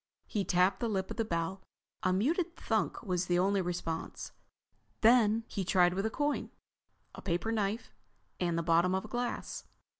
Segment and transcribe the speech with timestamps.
[0.25, 1.61] He tapped the lip of the bell.
[2.01, 4.31] A muted thunk was the only response.
[5.01, 6.49] Then he tried with a coin,
[7.13, 7.91] a paper knife,
[8.39, 9.65] and the bottom of a glass.